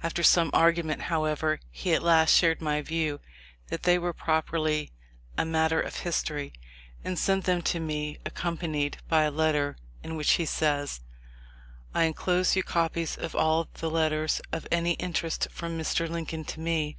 After 0.00 0.22
some 0.22 0.50
argument, 0.52 1.02
however, 1.10 1.58
he 1.72 1.92
at 1.92 2.00
last 2.04 2.32
shared 2.32 2.60
my 2.60 2.80
view 2.82 3.18
that 3.66 3.82
they 3.82 3.98
were 3.98 4.12
properly 4.12 4.92
a 5.36 5.44
matter 5.44 5.80
of 5.80 5.96
history, 5.96 6.52
and 7.04 7.18
sent 7.18 7.46
them 7.46 7.62
to 7.62 7.80
me, 7.80 8.18
accom 8.24 8.56
panied 8.58 8.94
by 9.08 9.24
a 9.24 9.30
letter, 9.32 9.76
in 10.04 10.14
which 10.14 10.34
he 10.34 10.44
says: 10.46 11.00
"I 11.92 12.04
enclose 12.04 12.54
you 12.54 12.62
copies 12.62 13.16
of 13.16 13.34
all 13.34 13.68
the 13.74 13.90
letters 13.90 14.40
of 14.52 14.68
any 14.70 14.92
interest 14.92 15.48
from 15.50 15.76
Mr. 15.76 16.08
Lincoln 16.08 16.44
to 16.44 16.60
me. 16.60 16.96